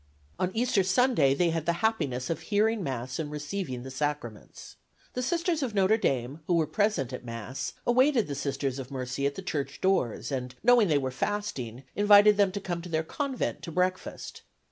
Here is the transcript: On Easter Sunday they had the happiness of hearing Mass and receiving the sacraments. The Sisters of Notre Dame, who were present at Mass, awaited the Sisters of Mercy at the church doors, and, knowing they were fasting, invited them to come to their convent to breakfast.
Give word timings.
On 0.39 0.49
Easter 0.55 0.81
Sunday 0.81 1.35
they 1.35 1.51
had 1.51 1.67
the 1.67 1.73
happiness 1.85 2.31
of 2.31 2.39
hearing 2.39 2.81
Mass 2.81 3.19
and 3.19 3.29
receiving 3.29 3.83
the 3.83 3.91
sacraments. 3.91 4.77
The 5.13 5.21
Sisters 5.21 5.61
of 5.61 5.75
Notre 5.75 5.95
Dame, 5.99 6.39
who 6.47 6.55
were 6.55 6.65
present 6.65 7.13
at 7.13 7.23
Mass, 7.23 7.73
awaited 7.85 8.27
the 8.27 8.33
Sisters 8.33 8.79
of 8.79 8.89
Mercy 8.89 9.27
at 9.27 9.35
the 9.35 9.43
church 9.43 9.79
doors, 9.79 10.31
and, 10.31 10.55
knowing 10.63 10.87
they 10.87 10.97
were 10.97 11.11
fasting, 11.11 11.83
invited 11.95 12.35
them 12.35 12.51
to 12.53 12.59
come 12.59 12.81
to 12.81 12.89
their 12.89 13.03
convent 13.03 13.61
to 13.61 13.71
breakfast. 13.71 14.41